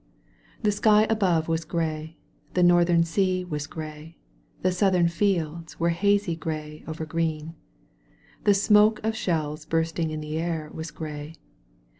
The 0.63 0.71
sky 0.71 1.03
above 1.11 1.47
was 1.47 1.63
gray; 1.63 2.17
the 2.55 2.63
northern 2.63 3.03
sea 3.03 3.45
was 3.45 3.67
gray; 3.67 4.17
the 4.63 4.71
southern 4.71 5.07
fields 5.09 5.79
were 5.79 5.89
hassy 5.91 6.35
gray 6.35 6.83
over 6.87 7.05
green; 7.05 7.53
the 8.43 8.55
smoke 8.55 8.99
of 9.03 9.15
shells 9.15 9.63
bursting 9.63 10.09
in 10.09 10.19
the 10.19 10.39
air 10.39 10.71
was 10.73 10.89
gray. 10.89 11.35